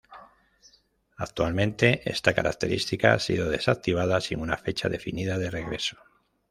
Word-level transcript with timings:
Actualmente 1.15 2.01
esta 2.11 2.33
característica 2.33 3.13
ha 3.13 3.19
sido 3.19 3.51
desactivada 3.51 4.19
sin 4.19 4.39
una 4.39 4.57
fecha 4.57 4.89
definida 4.89 5.37
de 5.37 5.51
regreso. 5.51 5.97